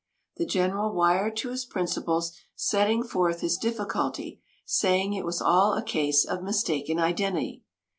The 0.37 0.47
general 0.47 0.95
wired 0.95 1.37
to 1.37 1.49
his 1.51 1.63
principals, 1.63 2.33
setting 2.55 3.03
forth 3.03 3.41
his 3.41 3.55
difficulty, 3.55 4.41
saying 4.65 5.13
it 5.13 5.25
was 5.25 5.43
all 5.43 5.73
a 5.75 5.83
case 5.83 6.25
of 6.25 6.41
mistaken 6.41 6.97
identity. 6.97 7.61